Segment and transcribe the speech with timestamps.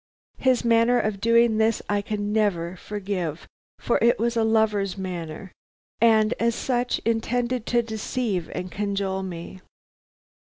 [0.39, 3.47] His manner of doing this I can never forgive,
[3.79, 5.51] for it was a lover's manner,
[6.01, 9.59] and as such intended to deceive and cajole me.